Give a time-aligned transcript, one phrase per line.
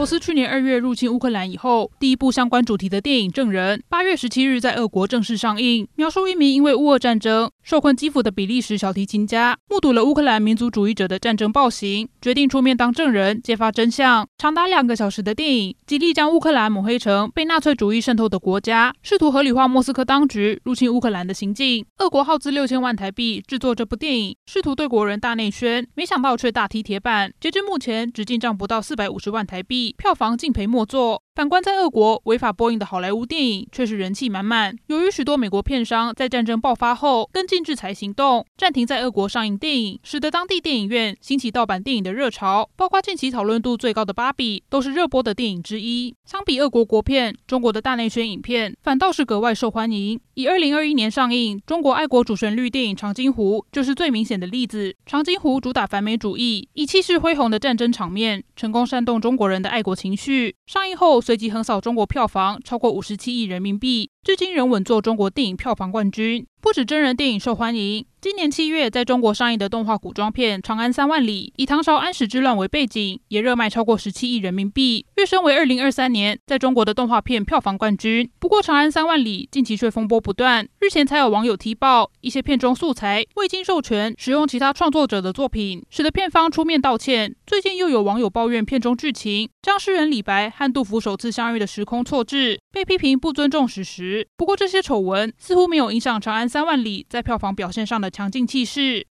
[0.00, 14.26] 罗斯去年二月入侵乌克兰以后，第一部相关主题的电影《证人》八月十七日在俄国正式上映，描述一名因为乌俄战争受困基辅的比利时小提琴家，目睹了乌克兰民族主义者的战争暴行，决定出面当证人，揭发真相。
[14.38, 21.84] 长达两个小时的电影，极力将乌克兰抹黑成被纳粹主义渗透的国家，试图合理化莫斯科当局入侵乌克兰的行径。
[21.98, 29.89] 俄国耗资六千万台币制作这部电影，试图对国人大内宣，没想到却大踢铁板，截至目前只进账不到四百五十万台币。
[29.96, 31.22] 票房敬陪末座。
[31.32, 34.76] 反观在俄国违法播映的好莱坞电影却是人气满满。
[34.88, 42.68] 由于许多美国片商在战争爆发后跟进制裁行动，暂停在俄国上映电影，使得当地电影院兴起盗版电影的热潮。
[42.76, 46.12] 包括近期讨论度最高的《芭比》都是热播的电影之一。
[46.24, 50.20] 相比俄国国片，中国的大内宣影片反倒是格外受欢迎。
[50.34, 54.90] 以二零二一年上映中国爱国主旋律电影《长津湖》就是最明显的例子。
[55.06, 60.56] 《长津湖》主打反美主义，以气势恢宏的战争场面，成功煽动中国人的爱国情绪。
[60.66, 66.46] 上映后随即横扫中国票房超过五十七亿人民币，至今仍稳坐中国电影票房冠军。
[66.60, 78.30] 不止真人电影受欢迎，今年七月在中国上映的动画古装片《长安三万里》，以唐朝安史之乱为背景，也热卖超过十七亿人民币，跃升为二零二三年在中国的动画片票房冠军。
[78.38, 87.34] 不过，《长安三万里》近期却风波不断，日前才有网友踢爆一些片中素材未经授权使用其他创作者的作品，使得片方出面道歉。
[87.46, 94.28] 最近又有网友抱怨片中剧情将诗人李白和杜甫首次相遇的时空错置，被批评不尊重史实。
[94.36, 99.06] 不过，这些丑闻似乎没有影响《长安》三万里在票房表现上的强劲气势。